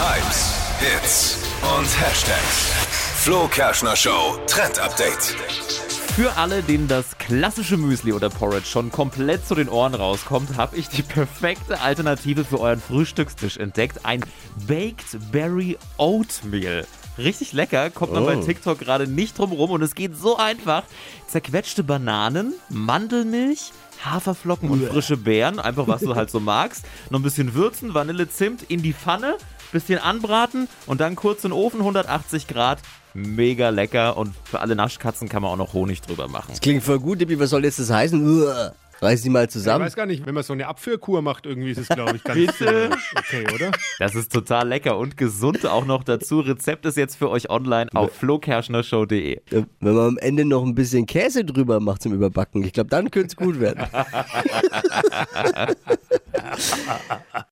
Hypes, 0.00 0.54
Hits 0.78 1.38
und 1.76 2.00
Hashtags. 2.00 2.72
Flo 3.16 3.48
Kerschner 3.48 3.96
Show 3.96 4.38
Trend 4.46 4.78
Update. 4.78 5.34
Für 6.14 6.36
alle, 6.36 6.62
denen 6.62 6.86
das 6.86 7.18
klassische 7.18 7.76
Müsli 7.76 8.12
oder 8.12 8.30
Porridge 8.30 8.66
schon 8.66 8.92
komplett 8.92 9.44
zu 9.44 9.56
den 9.56 9.68
Ohren 9.68 9.96
rauskommt, 9.96 10.56
habe 10.56 10.76
ich 10.76 10.88
die 10.88 11.02
perfekte 11.02 11.80
Alternative 11.80 12.44
für 12.44 12.60
euren 12.60 12.80
Frühstückstisch 12.80 13.56
entdeckt. 13.56 14.04
Ein 14.04 14.20
Baked 14.68 15.18
Berry 15.32 15.76
Oatmeal. 15.96 16.86
Richtig 17.18 17.52
lecker, 17.52 17.90
kommt 17.90 18.12
man 18.12 18.24
bei 18.24 18.36
TikTok 18.36 18.78
gerade 18.78 19.08
nicht 19.08 19.36
drum 19.38 19.52
rum 19.52 19.70
und 19.72 19.82
es 19.82 19.94
geht 19.94 20.16
so 20.16 20.36
einfach. 20.36 20.84
Zerquetschte 21.26 21.82
Bananen, 21.82 22.54
Mandelmilch, 22.68 23.72
Haferflocken 24.04 24.70
und 24.70 24.84
frische 24.86 25.16
Beeren, 25.16 25.58
einfach 25.58 25.88
was 25.88 26.02
du 26.02 26.14
halt 26.14 26.30
so 26.30 26.38
magst. 26.38 26.84
Noch 27.10 27.18
ein 27.18 27.22
bisschen 27.22 27.54
würzen, 27.54 27.92
Vanille, 27.92 28.28
Zimt 28.28 28.62
in 28.68 28.82
die 28.82 28.92
Pfanne, 28.92 29.36
bisschen 29.72 29.98
anbraten 29.98 30.68
und 30.86 31.00
dann 31.00 31.16
kurz 31.16 31.44
in 31.44 31.50
den 31.50 31.58
Ofen, 31.58 31.80
180 31.80 32.46
Grad. 32.46 32.78
Mega 33.14 33.70
lecker 33.70 34.16
und 34.16 34.34
für 34.44 34.60
alle 34.60 34.76
Naschkatzen 34.76 35.28
kann 35.28 35.42
man 35.42 35.50
auch 35.50 35.56
noch 35.56 35.72
Honig 35.72 36.02
drüber 36.02 36.28
machen. 36.28 36.54
Klingt 36.60 36.84
voll 36.84 37.00
gut, 37.00 37.20
Dippi. 37.20 37.40
Was 37.40 37.50
soll 37.50 37.64
jetzt 37.64 37.80
das 37.80 37.90
heißen? 37.90 38.42
Uah. 38.44 38.72
Reiß 39.00 39.22
die 39.22 39.30
mal 39.30 39.44
Ich 39.44 39.50
zusammen. 39.50 39.84
weiß 39.84 39.94
gar 39.96 40.06
nicht, 40.06 40.26
wenn 40.26 40.34
man 40.34 40.42
so 40.42 40.52
eine 40.52 40.66
Abführkur 40.66 41.22
macht, 41.22 41.46
irgendwie 41.46 41.70
ist 41.70 41.78
es, 41.78 41.88
glaube 41.88 42.16
ich, 42.16 42.24
ganz 42.24 42.38
Bitte? 42.58 42.90
äh, 42.90 42.90
okay, 43.16 43.44
oder? 43.54 43.70
Das 43.98 44.14
ist 44.14 44.32
total 44.32 44.68
lecker 44.68 44.98
und 44.98 45.16
gesund 45.16 45.64
auch 45.66 45.84
noch 45.86 46.02
dazu. 46.04 46.40
Rezept 46.40 46.84
ist 46.86 46.96
jetzt 46.96 47.16
für 47.16 47.30
euch 47.30 47.48
online 47.50 47.88
auf 47.94 48.12
flokerschnershow.de. 48.12 49.40
Wenn 49.50 49.66
man 49.80 50.08
am 50.08 50.18
Ende 50.18 50.44
noch 50.44 50.64
ein 50.64 50.74
bisschen 50.74 51.06
Käse 51.06 51.44
drüber 51.44 51.80
macht 51.80 52.02
zum 52.02 52.12
Überbacken, 52.12 52.62
ich 52.64 52.72
glaube, 52.72 52.90
dann 52.90 53.10
könnte 53.10 53.28
es 53.28 53.36
gut 53.36 53.60
werden. 53.60 53.84